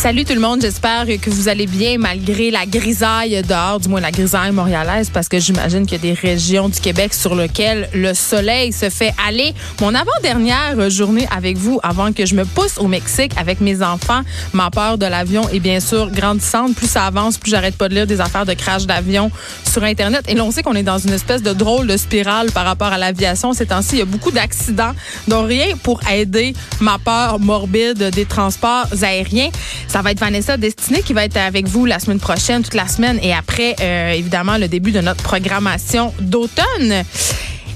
[0.00, 4.00] Salut tout le monde, j'espère que vous allez bien malgré la grisaille dehors, du moins
[4.00, 7.86] la grisaille montréalaise, parce que j'imagine qu'il y a des régions du Québec sur lesquelles
[7.92, 9.52] le soleil se fait aller.
[9.82, 14.22] Mon avant-dernière journée avec vous, avant que je me pousse au Mexique avec mes enfants,
[14.54, 16.74] ma peur de l'avion est bien sûr grandissante.
[16.76, 19.30] Plus ça avance, plus j'arrête pas de lire des affaires de crash d'avion
[19.70, 20.24] sur Internet.
[20.28, 22.96] Et l'on sait qu'on est dans une espèce de drôle de spirale par rapport à
[22.96, 23.52] l'aviation.
[23.52, 24.94] Ces temps-ci, il y a beaucoup d'accidents,
[25.28, 29.50] dont rien pour aider ma peur morbide des transports aériens.
[29.90, 32.86] Ça va être Vanessa Destinée qui va être avec vous la semaine prochaine, toute la
[32.86, 37.02] semaine, et après, euh, évidemment, le début de notre programmation d'automne.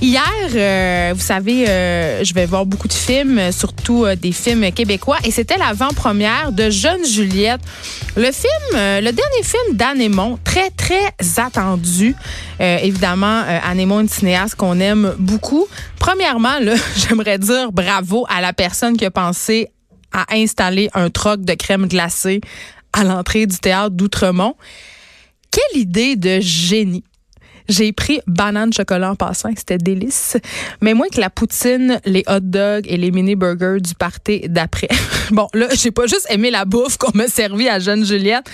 [0.00, 0.22] Hier,
[0.54, 5.16] euh, vous savez, euh, je vais voir beaucoup de films, surtout euh, des films québécois,
[5.24, 7.60] et c'était l'avant-première de Jeune Juliette.
[8.14, 12.14] Le film, euh, le dernier film d'Anne très, très attendu.
[12.60, 13.42] Euh, évidemment,
[13.76, 15.66] Aymon, une cinéaste qu'on aime beaucoup.
[15.98, 16.58] Premièrement,
[16.96, 19.72] j'aimerais dire bravo à la personne qui a pensé
[20.14, 22.40] à installer un troc de crème glacée
[22.94, 24.54] à l'entrée du théâtre d'Outremont.
[25.50, 27.04] Quelle idée de génie!
[27.68, 30.36] J'ai pris banane chocolat en passant, c'était délice.
[30.82, 34.88] Mais moins que la poutine, les hot dogs et les mini burgers du party d'après.
[35.30, 38.44] bon, là, j'ai pas juste aimé la bouffe qu'on m'a servi à Jeune Juliette.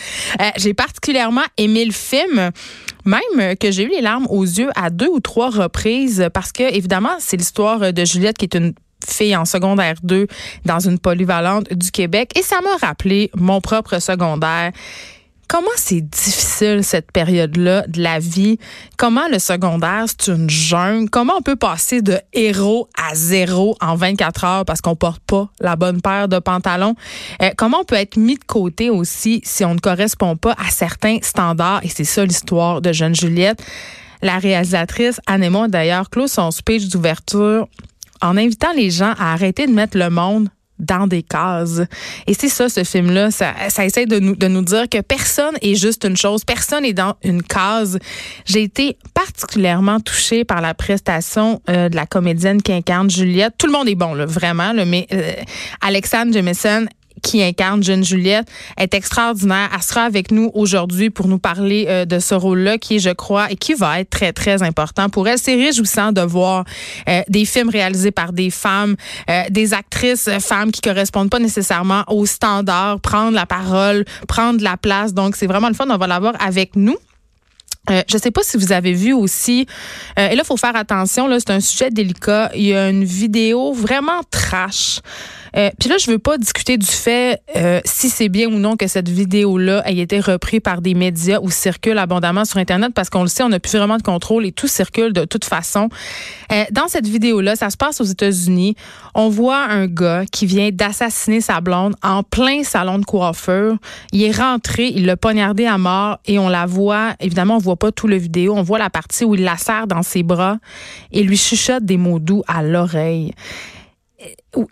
[0.41, 2.51] Euh, j'ai particulièrement aimé le film.
[3.05, 6.63] Même que j'ai eu les larmes aux yeux à deux ou trois reprises parce que,
[6.63, 8.75] évidemment, c'est l'histoire de Juliette qui est une
[9.09, 10.27] fille en secondaire 2
[10.65, 14.73] dans une polyvalente du Québec et ça m'a rappelé mon propre secondaire.
[15.51, 18.61] Comment c'est difficile cette période-là de la vie?
[18.97, 21.11] Comment le secondaire, c'est une jungle?
[21.11, 25.49] Comment on peut passer de héros à zéro en 24 heures parce qu'on porte pas
[25.59, 26.95] la bonne paire de pantalons?
[27.43, 30.71] Euh, comment on peut être mis de côté aussi si on ne correspond pas à
[30.71, 31.81] certains standards?
[31.83, 33.61] Et c'est ça l'histoire de Jeune Juliette.
[34.23, 37.67] La réalisatrice Anne d'ailleurs, clôt son speech d'ouverture
[38.23, 40.49] en invitant les gens à arrêter de mettre le monde
[40.81, 41.83] dans des cases.
[42.27, 43.31] Et c'est ça, ce film-là.
[43.31, 43.55] Ça,
[43.85, 46.45] essaie de nous, de nous dire que personne est juste une chose.
[46.45, 47.99] Personne est dans une case.
[48.47, 53.55] J'ai été particulièrement touchée par la prestation euh, de la comédienne qui incarne Juliette.
[53.59, 54.73] Tout le monde est bon, vraiment.
[54.87, 55.33] Mais euh,
[55.83, 56.87] Alexandre Jemison
[57.23, 59.71] qui incarne Jeune Juliette est extraordinaire.
[59.75, 63.51] Elle sera avec nous aujourd'hui pour nous parler euh, de ce rôle-là qui je crois,
[63.51, 65.39] et qui va être très, très important pour elle.
[65.39, 66.65] C'est réjouissant de voir
[67.09, 68.97] euh, des films réalisés par des femmes,
[69.29, 74.63] euh, des actrices euh, femmes qui correspondent pas nécessairement aux standards, prendre la parole, prendre
[74.63, 75.15] la place.
[75.15, 75.87] Donc, c'est vraiment le fun.
[75.89, 76.97] On va l'avoir avec nous.
[77.89, 79.67] Je sais pas si vous avez vu aussi,
[80.17, 82.51] et là, il faut faire attention, là, c'est un sujet délicat.
[82.55, 85.01] Il y a une vidéo vraiment trash.
[85.57, 88.77] Euh, Puis là, je veux pas discuter du fait euh, si c'est bien ou non
[88.77, 93.11] que cette vidéo-là ait été reprise par des médias ou circule abondamment sur Internet parce
[93.11, 95.89] qu'on le sait, on n'a plus vraiment de contrôle et tout circule de toute façon.
[96.53, 98.77] Euh, dans cette vidéo-là, ça se passe aux États-Unis.
[99.15, 103.77] On voit un gars qui vient d'assassiner sa blonde en plein salon de coiffeur.
[104.13, 107.77] Il est rentré, il l'a poignardé à mort et on la voit, évidemment, on voit
[107.77, 110.59] pas tout le vidéo, on voit la partie où il la serre dans ses bras
[111.13, 113.33] et lui chuchote des mots doux à l'oreille.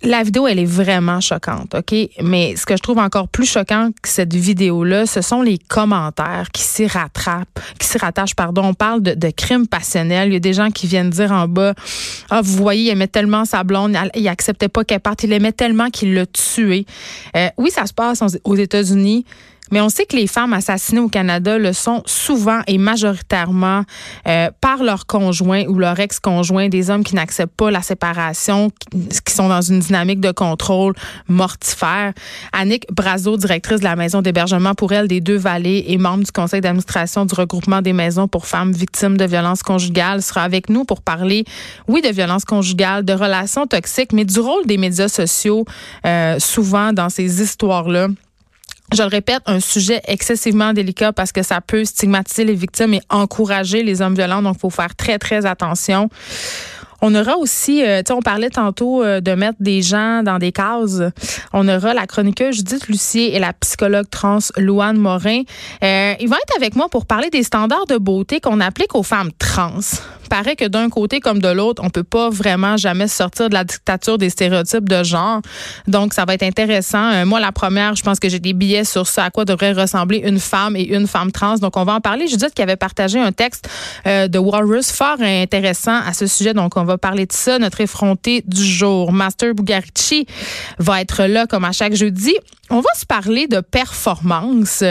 [0.02, 1.94] La vidéo, elle est vraiment choquante, OK?
[2.22, 6.48] Mais ce que je trouve encore plus choquant que cette vidéo-là, ce sont les commentaires
[6.52, 8.62] qui s'y rattrapent, qui s'y rattachent, pardon.
[8.64, 10.28] On parle de, de crimes passionnels.
[10.28, 11.74] Il y a des gens qui viennent dire en bas,
[12.28, 15.52] ah, vous voyez, il aimait tellement sa blonde, il acceptait pas qu'elle parte, il aimait
[15.52, 16.84] tellement qu'il l'a tuée.
[17.36, 19.24] Euh, oui, ça se passe aux États-Unis.
[19.70, 23.82] Mais on sait que les femmes assassinées au Canada le sont souvent et majoritairement
[24.26, 28.70] euh, par leur conjoint ou leur ex-conjoint, des hommes qui n'acceptent pas la séparation,
[29.24, 30.94] qui, sont dans une dynamique de contrôle
[31.28, 32.12] mortifère.
[32.52, 36.60] Annick Brazo, directrice de la maison d'hébergement pour elle des Deux-Vallées et membre du conseil
[36.60, 41.02] d'administration du regroupement des maisons pour femmes victimes de violences conjugales, sera avec nous pour
[41.02, 41.44] parler,
[41.86, 45.64] oui, de violences conjugales, de relations toxiques, mais du rôle des médias sociaux
[46.06, 48.08] euh, souvent dans ces histoires-là.
[48.92, 53.00] Je le répète, un sujet excessivement délicat parce que ça peut stigmatiser les victimes et
[53.10, 54.42] encourager les hommes violents.
[54.42, 56.08] Donc, il faut faire très, très attention.
[57.00, 60.38] On aura aussi, euh, tu sais, on parlait tantôt euh, de mettre des gens dans
[60.38, 61.00] des cases.
[61.52, 65.42] On aura la chroniqueuse Judith Lucier et la psychologue trans Louane Morin.
[65.84, 69.04] Euh, ils vont être avec moi pour parler des standards de beauté qu'on applique aux
[69.04, 69.78] femmes trans.
[70.28, 73.64] Paraît que d'un côté comme de l'autre, on peut pas vraiment jamais sortir de la
[73.64, 75.40] dictature des stéréotypes de genre.
[75.86, 77.24] Donc, ça va être intéressant.
[77.26, 80.18] moi, la première, je pense que j'ai des billets sur ça, à quoi devrait ressembler
[80.18, 81.56] une femme et une femme trans.
[81.56, 82.28] Donc, on va en parler.
[82.28, 83.68] Judith qui avait partagé un texte
[84.04, 86.54] de Walrus fort intéressant à ce sujet.
[86.54, 87.58] Donc, on va parler de ça.
[87.58, 90.26] Notre effronté du jour, Master Bugarici,
[90.78, 92.34] va être là comme à chaque jeudi.
[92.70, 94.84] On va se parler de performance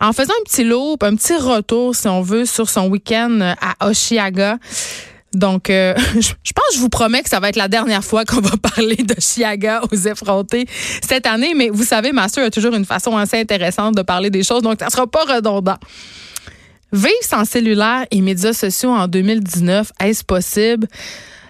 [0.00, 3.88] en faisant un petit loop, un petit retour, si on veut, sur son week-end à
[3.88, 4.58] Oshiaga.
[5.32, 8.40] Donc, euh, je pense, je vous promets que ça va être la dernière fois qu'on
[8.40, 9.14] va parler de
[9.92, 10.66] aux effrontés
[11.06, 11.54] cette année.
[11.54, 14.78] Mais vous savez, Master a toujours une façon assez intéressante de parler des choses, donc
[14.80, 15.78] ça sera pas redondant.
[16.92, 20.88] Vivre sans cellulaire et médias sociaux en 2019, est-ce possible?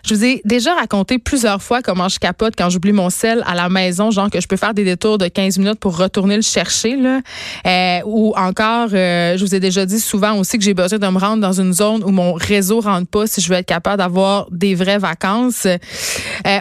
[0.05, 3.55] Je vous ai déjà raconté plusieurs fois comment je capote quand j'oublie mon sel à
[3.55, 6.43] la maison, genre que je peux faire des détours de 15 minutes pour retourner le
[6.43, 6.97] chercher.
[6.97, 7.21] Là.
[7.67, 11.07] Euh, ou encore, euh, je vous ai déjà dit souvent aussi que j'ai besoin de
[11.07, 13.99] me rendre dans une zone où mon réseau rentre pas si je veux être capable
[13.99, 15.67] d'avoir des vraies vacances.
[15.67, 15.79] Euh,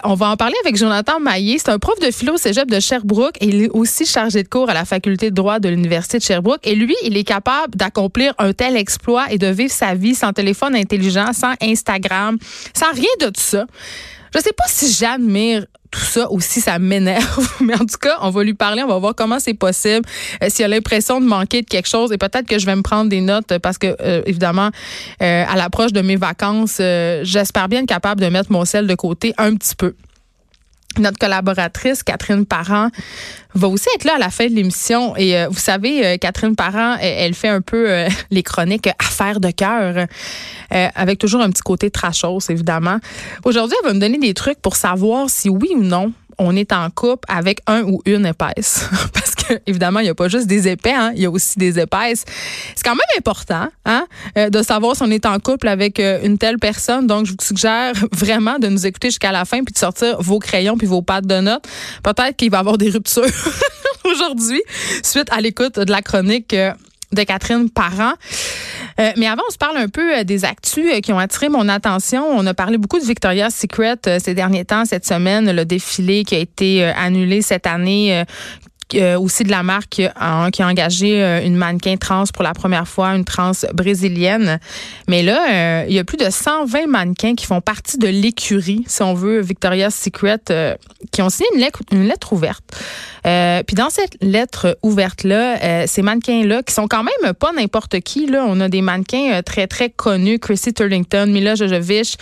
[0.03, 1.57] on va en parler avec Jonathan Maillé.
[1.57, 4.73] C'est un prof de philo cégep de Sherbrooke il est aussi chargé de cours à
[4.73, 6.65] la faculté de droit de l'Université de Sherbrooke.
[6.65, 10.33] Et lui, il est capable d'accomplir un tel exploit et de vivre sa vie sans
[10.33, 12.37] téléphone intelligent, sans Instagram,
[12.73, 13.65] sans rien de tout ça.
[14.33, 17.49] Je sais pas si j'admire tout ça aussi, ça m'énerve.
[17.61, 20.05] Mais en tout cas, on va lui parler, on va voir comment c'est possible,
[20.43, 22.11] euh, s'il a l'impression de manquer de quelque chose.
[22.11, 24.69] Et peut-être que je vais me prendre des notes parce que, euh, évidemment,
[25.21, 26.77] euh, à l'approche de mes vacances,
[27.23, 29.95] j'espère bien être capable de mettre mon sel de côté un petit peu.
[30.97, 32.89] Notre collaboratrice, Catherine Parent,
[33.53, 35.15] va aussi être là à la fin de l'émission.
[35.15, 39.39] Et euh, vous savez, euh, Catherine Parent, elle, fait un peu euh, les chroniques affaires
[39.39, 40.07] de cœur,
[40.69, 42.99] avec toujours un petit côté trashos, évidemment.
[43.45, 46.71] Aujourd'hui, elle va me donner des trucs pour savoir si oui ou non on est
[46.71, 48.89] en couple avec un ou une épaisse.
[49.13, 51.59] Parce que, évidemment, il n'y a pas juste des épais, hein, il y a aussi
[51.59, 52.23] des épaisses.
[52.75, 54.07] C'est quand même important hein,
[54.37, 57.05] euh, de savoir si on est en couple avec euh, une telle personne.
[57.05, 60.39] Donc, je vous suggère vraiment de nous écouter jusqu'à la fin puis de sortir vos
[60.39, 61.67] crayons puis vos pattes de notes.
[62.03, 63.25] Peut-être qu'il va y avoir des ruptures
[64.05, 64.61] aujourd'hui
[65.03, 66.71] suite à l'écoute de la chronique euh,
[67.11, 68.13] de Catherine Parent.
[68.99, 71.49] Euh, mais avant, on se parle un peu euh, des actus euh, qui ont attiré
[71.49, 72.25] mon attention.
[72.25, 76.35] On a parlé beaucoup de Victoria's Secret ces derniers temps, cette semaine, le défilé qui
[76.35, 78.23] a été annulé cette année,
[78.95, 83.25] aussi de la marque qui a engagé une mannequin trans pour la première fois, une
[83.25, 84.59] trans brésilienne.
[85.07, 89.01] Mais là, il y a plus de 120 mannequins qui font partie de l'écurie, si
[89.01, 90.39] on veut, Victoria's Secret,
[91.11, 92.63] qui ont signé une lettre, une lettre ouverte
[93.25, 97.99] euh, puis dans cette lettre ouverte-là, euh, ces mannequins-là, qui sont quand même pas n'importe
[98.01, 102.17] qui, là, on a des mannequins euh, très, très connus, Chrissy Turlington, Mila Jojovic,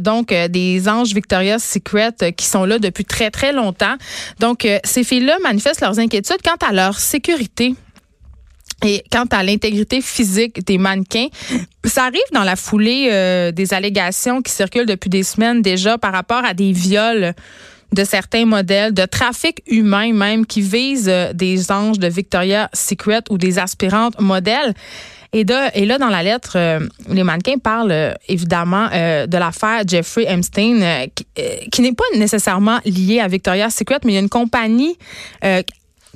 [0.00, 3.96] donc des anges Victoria's Secret qui sont là depuis très, très longtemps.
[4.40, 7.74] Donc, ces filles-là manifestent leurs inquiétudes quant à leur sécurité
[8.84, 11.28] et quant à l'intégrité physique des mannequins,
[11.84, 16.44] ça arrive dans la foulée des allégations qui circulent depuis des semaines déjà par rapport
[16.44, 17.34] à des viols
[17.92, 23.22] de certains modèles, de trafic humain même, qui visent euh, des anges de Victoria's Secret
[23.30, 24.74] ou des aspirantes modèles.
[25.32, 31.06] Et, là, dans la lettre, euh, les mannequins parlent euh, évidemment de l'affaire Jeffrey Epstein,
[31.70, 34.96] qui, n'est pas nécessairement liée à Victoria's Secret, mais il y a une compagnie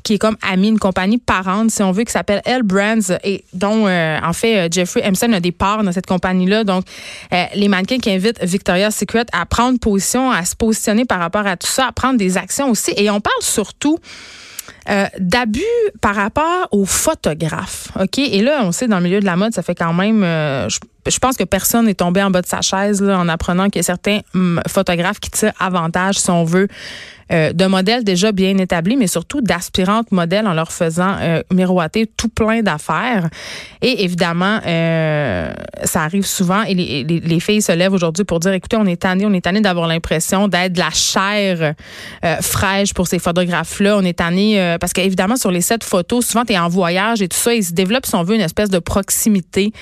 [0.02, 3.44] qui est comme ami, une compagnie parente, si on veut, qui s'appelle L Brands et
[3.52, 6.64] dont, euh, en fait, euh, Jeffrey Epstein a des parts dans cette compagnie-là.
[6.64, 6.84] Donc,
[7.32, 11.46] euh, les mannequins qui invitent Victoria's Secret à prendre position, à se positionner par rapport
[11.46, 12.92] à tout ça, à prendre des actions aussi.
[12.96, 13.98] Et on parle surtout
[15.18, 15.60] d'abus
[16.00, 17.88] par rapport aux photographes.
[18.00, 18.18] OK?
[18.18, 21.18] Et là, on sait, dans le milieu de la mode, ça fait quand même, je
[21.18, 23.80] pense que personne n'est tombé en bas de sa chaise là, en apprenant qu'il y
[23.80, 26.68] a certains hum, photographes qui tirent avantage, si on veut,
[27.32, 32.10] euh, de modèles déjà bien établis, mais surtout d'aspirantes modèles en leur faisant euh, miroiter
[32.16, 33.28] tout plein d'affaires.
[33.82, 35.52] Et évidemment, euh,
[35.84, 38.86] ça arrive souvent et les, les, les, filles se lèvent aujourd'hui pour dire, écoutez, on
[38.86, 41.74] est tanné, on est tanné d'avoir l'impression d'être de la chair
[42.24, 43.96] euh, fraîche pour ces photographes-là.
[43.96, 47.28] On est tanné parce qu'évidemment, sur les sept photos, souvent, tu es en voyage et
[47.28, 49.72] tout ça, il se développe, si on veut, une espèce de proximité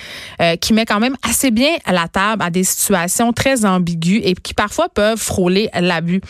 [0.60, 4.34] qui met quand même assez bien à la table à des situations très ambiguës et
[4.34, 6.20] qui parfois peuvent frôler l'abus.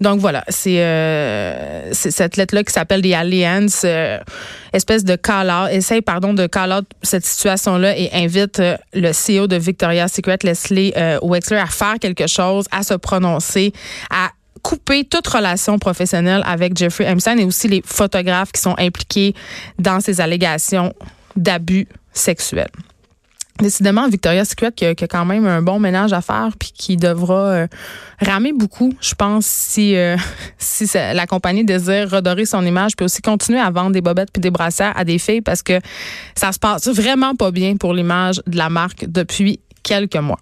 [0.00, 4.18] Donc voilà, euh, c'est cette lettre-là qui s'appelle The Alliance, euh,
[4.72, 9.56] espèce de call-out, essaye, pardon, de call-out cette situation-là et invite euh, le CEO de
[9.56, 13.72] Victoria's Secret, Leslie Wexler, à faire quelque chose, à se prononcer,
[14.10, 14.30] à
[14.62, 19.34] couper toute relation professionnelle avec Jeffrey Epstein et aussi les photographes qui sont impliqués
[19.78, 20.92] dans ces allégations
[21.36, 22.70] d'abus sexuels.
[23.60, 27.34] Décidément, Victoria's Secret qui a, quand même un bon ménage à faire puis qui devra
[27.34, 27.66] euh,
[28.18, 30.16] ramer beaucoup, je pense, si euh,
[30.58, 34.40] si la compagnie désire redorer son image puis aussi continuer à vendre des bobettes puis
[34.40, 35.78] des brassières à des filles parce que
[36.34, 40.40] ça se passe vraiment pas bien pour l'image de la marque depuis quelques mois.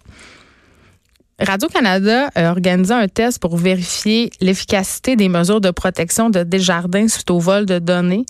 [1.41, 7.31] Radio-Canada a organisé un test pour vérifier l'efficacité des mesures de protection de Desjardins suite
[7.31, 8.25] au vol de données.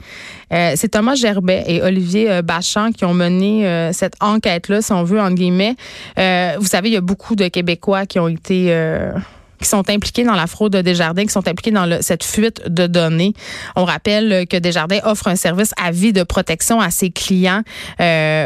[0.53, 4.91] Euh, c'est Thomas Gerbet et Olivier euh, Bachand qui ont mené euh, cette enquête-là, si
[4.91, 5.75] on veut, en guillemets.
[6.17, 8.75] vous savez, il y a beaucoup de Québécois qui ont été
[9.61, 12.87] qui sont impliqués dans la fraude de Desjardins, qui sont impliqués dans cette fuite de
[12.87, 13.33] données.
[13.75, 17.63] On rappelle que Desjardins offre un service à vie de protection à ses clients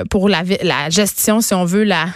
[0.10, 2.08] pour la, la gestion, si on veut, la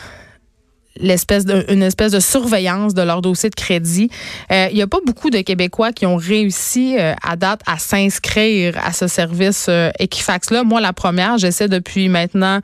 [1.00, 4.10] l'espèce de, une espèce de surveillance de leur dossier de crédit.
[4.51, 7.77] Euh, il n'y a pas beaucoup de Québécois qui ont réussi euh, à date à
[7.77, 10.63] s'inscrire à ce service euh, Equifax-là.
[10.63, 12.62] Moi, la première, j'essaie depuis maintenant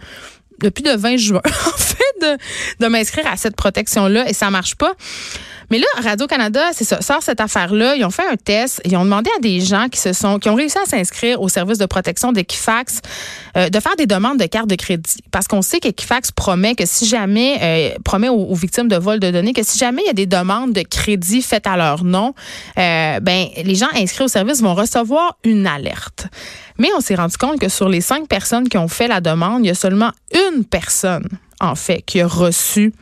[0.60, 2.38] depuis le 20 juin, en fait, de,
[2.86, 4.94] de m'inscrire à cette protection-là et ça marche pas.
[5.72, 7.96] Mais là, Radio-Canada, c'est sort cette affaire-là.
[7.96, 8.82] Ils ont fait un test.
[8.86, 11.50] Ils ont demandé à des gens qui se sont, qui ont réussi à s'inscrire au
[11.50, 13.02] service de protection d'Equifax
[13.58, 15.18] euh, de faire des demandes de carte de crédit.
[15.32, 19.32] Parce qu'on sait qu'Equifax promet que si jamais, euh, promet aux, victimes de vol de
[19.32, 22.34] données que si jamais il y a des demandes de crédit faites à leur nom,
[22.78, 26.28] euh, ben, les gens inscrits au service vont recevoir une alerte.
[26.78, 29.64] Mais on s'est rendu compte que sur les cinq personnes qui ont fait la demande,
[29.64, 31.28] il y a seulement une personne,
[31.60, 32.94] en fait, qui a reçu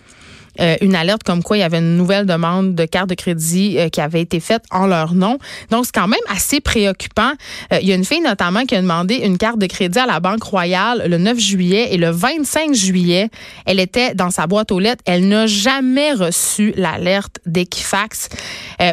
[0.62, 3.78] euh, une alerte comme quoi il y avait une nouvelle demande de carte de crédit
[3.78, 5.38] euh, qui avait été faite en leur nom.
[5.70, 7.32] Donc, c'est quand même assez préoccupant.
[7.74, 10.06] Euh, il y a une fille notamment qui a demandé une carte de crédit à
[10.06, 13.30] la Banque Royale le 9 juillet et le 25 juillet,
[13.66, 15.04] elle était dans sa boîte aux lettres.
[15.06, 18.30] Elle n'a jamais reçu l'alerte d'Equifax.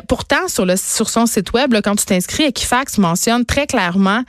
[0.09, 4.23] pourtant, sur, son site web, quand tu t'inscris, Equifax mentionne très clairement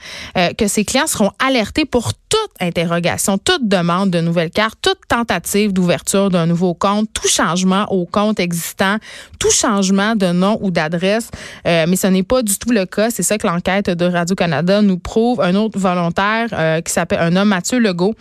[0.58, 5.72] que ses clients seront alertés pour toute interrogation, toute demande de nouvelles cartes, toute tentative
[5.72, 8.96] d'ouverture d'un nouveau compte, tout changement au compte existant,
[9.38, 11.28] tout changement de nom ou d'adresse.
[11.66, 13.10] Euh, mais ce n'est pas du tout le cas.
[13.10, 15.40] C'est ça que l'enquête de Radio-Canada nous prouve.
[15.40, 18.14] Un autre volontaire euh, qui s'appelle un homme, Mathieu Legault,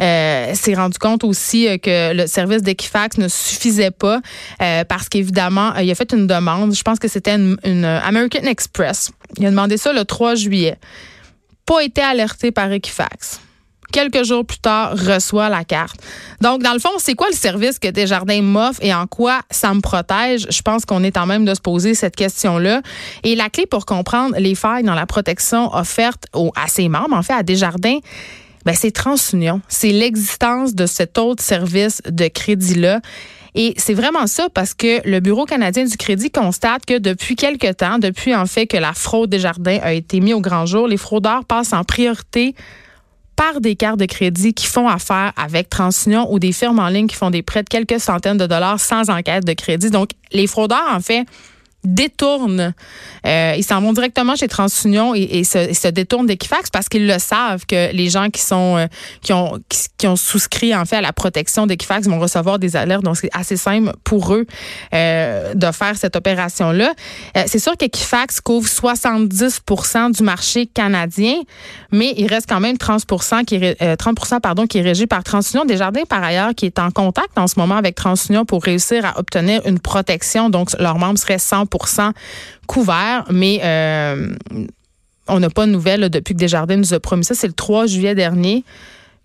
[0.00, 4.20] euh, s'est rendu compte aussi que le service d'Equifax ne suffisait pas
[4.88, 6.74] parce qu'évidemment, il a fait une demande.
[6.74, 9.10] Je pense que c'était une, American Express.
[9.38, 10.76] Il a demandé ça le 3 juillet.
[11.68, 13.40] Pas été alerté par Equifax
[13.92, 16.00] quelques jours plus tard, reçoit la carte.
[16.40, 19.72] Donc, dans le fond, c'est quoi le service que Desjardins m'offre et en quoi ça
[19.74, 20.46] me protège?
[20.50, 22.82] Je pense qu'on est en même de se poser cette question-là.
[23.24, 27.16] Et la clé pour comprendre les failles dans la protection offerte aux, à ses membres,
[27.16, 27.98] en fait, à Desjardins,
[28.64, 29.62] ben, c'est TransUnion.
[29.68, 33.00] C'est l'existence de cet autre service de crédit-là.
[33.54, 37.72] Et c'est vraiment ça parce que le Bureau canadien du crédit constate que depuis quelque
[37.72, 40.86] temps, depuis en fait que la fraude des jardins a été mise au grand jour,
[40.86, 42.54] les fraudeurs passent en priorité
[43.38, 47.06] par des cartes de crédit qui font affaire avec TransUnion ou des firmes en ligne
[47.06, 49.90] qui font des prêts de quelques centaines de dollars sans enquête de crédit.
[49.90, 51.24] Donc, les fraudeurs, en fait,
[51.84, 52.74] détournent.
[53.26, 57.66] Euh, ils s'en vont directement chez TransUnion et, se, détournent d'Equifax parce qu'ils le savent
[57.66, 58.86] que les gens qui sont euh,
[59.22, 59.58] qui ont
[59.96, 63.04] qui, ont souscrit en fait à la protection d'Equifax vont recevoir des alertes.
[63.04, 64.46] Donc c'est assez simple pour eux
[64.92, 66.92] euh, de faire cette opération là.
[67.46, 71.34] c'est sûr qu'Equifax couvre 70% du marché canadien,
[71.92, 75.64] mais il reste quand même 30% qui est 30% pardon qui est régi par TransUnion.
[75.64, 79.18] Desjardins par ailleurs qui est en contact en ce moment avec TransUnion pour réussir à
[79.18, 80.50] obtenir une protection.
[80.50, 81.67] Donc leurs membres seraient 100
[82.66, 84.34] couvert, mais euh,
[85.26, 87.34] on n'a pas de nouvelles depuis que Desjardins nous a promis ça.
[87.34, 88.64] C'est le 3 juillet dernier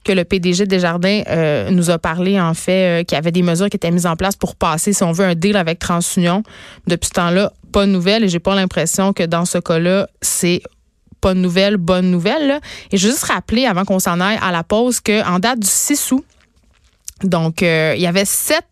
[0.03, 3.31] que le PDG de Desjardins euh, nous a parlé, en fait, euh, qu'il y avait
[3.31, 5.79] des mesures qui étaient mises en place pour passer, si on veut, un deal avec
[5.79, 6.43] TransUnion.
[6.87, 10.61] Depuis ce temps-là, pas de nouvelles et j'ai pas l'impression que dans ce cas-là, c'est
[11.21, 12.59] pas de nouvelles, bonne nouvelle.
[12.91, 15.67] Et je veux juste rappeler, avant qu'on s'en aille à la pause, qu'en date du
[15.69, 16.25] 6 août,
[17.23, 18.65] donc, il y avait sept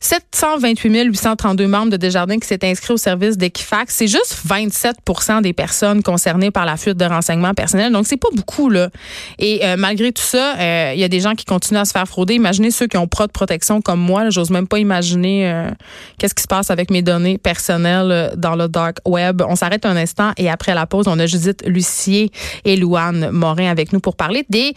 [0.00, 3.94] 728 832 membres de Desjardins qui s'est inscrits au service d'Equifax.
[3.94, 7.92] C'est juste 27% des personnes concernées par la fuite de renseignements personnels.
[7.92, 8.90] Donc, c'est pas beaucoup, là.
[9.38, 11.92] Et euh, malgré tout ça, euh, il y a des gens qui continuent à se
[11.92, 12.34] faire frauder.
[12.34, 14.30] Imaginez ceux qui ont pas de protection comme moi.
[14.30, 15.70] J'ose même pas imaginer euh,
[16.18, 19.42] qu'est-ce qui se passe avec mes données personnelles dans le dark web.
[19.48, 22.30] On s'arrête un instant et après la pause, on a Judith Lucier
[22.64, 24.74] et Louane Morin avec nous pour parler des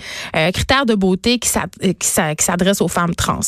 [0.54, 3.40] critères de beauté qui s'adressent aux femmes trans.